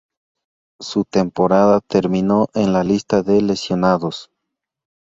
[0.79, 4.31] Su temporada terminó en la lista de lesionados.